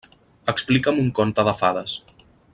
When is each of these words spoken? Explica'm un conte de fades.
Explica'm 0.53 1.03
un 1.03 1.11
conte 1.21 1.47
de 1.51 1.55
fades. 1.61 1.97